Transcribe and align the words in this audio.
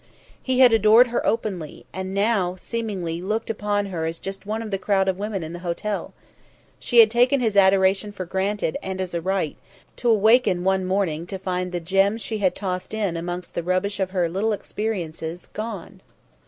He 0.41 0.61
had 0.61 0.73
adored 0.73 1.09
her 1.09 1.23
openly, 1.27 1.85
and 1.93 2.11
now, 2.11 2.55
seemingly, 2.55 3.21
looked 3.21 3.51
upon 3.51 3.85
her 3.85 4.07
as 4.07 4.17
just 4.17 4.47
one 4.47 4.63
of 4.63 4.71
the 4.71 4.79
crowd 4.79 5.07
of 5.07 5.19
women 5.19 5.43
in 5.43 5.53
the 5.53 5.59
hotel; 5.59 6.11
she 6.79 6.99
had 7.01 7.11
taken 7.11 7.39
his 7.39 7.55
adoration 7.55 8.11
for 8.11 8.25
granted 8.25 8.79
and 8.81 8.99
as 8.99 9.13
a 9.13 9.21
right, 9.21 9.57
to 9.97 10.11
waken 10.11 10.63
one 10.63 10.85
morning 10.85 11.27
to 11.27 11.37
find 11.37 11.71
the 11.71 11.79
gem 11.79 12.17
she 12.17 12.39
had 12.39 12.55
tossed 12.55 12.95
in 12.95 13.15
amongst 13.15 13.53
the 13.53 13.61
rubbish 13.61 13.99
of 13.99 14.09
her 14.09 14.27
little 14.27 14.53
experiences, 14.53 15.45
gone! 15.53 16.01